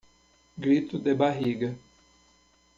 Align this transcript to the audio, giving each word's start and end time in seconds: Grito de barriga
Grito 0.57 0.97
de 0.97 1.13
barriga 1.13 1.75